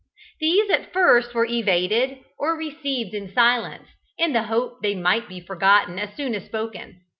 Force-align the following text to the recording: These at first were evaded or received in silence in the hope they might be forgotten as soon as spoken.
These 0.39 0.71
at 0.71 0.91
first 0.91 1.35
were 1.35 1.45
evaded 1.45 2.17
or 2.39 2.55
received 2.57 3.13
in 3.13 3.31
silence 3.31 3.87
in 4.17 4.33
the 4.33 4.41
hope 4.45 4.81
they 4.81 4.95
might 4.95 5.29
be 5.29 5.39
forgotten 5.39 5.99
as 5.99 6.15
soon 6.17 6.33
as 6.33 6.43
spoken. 6.45 7.01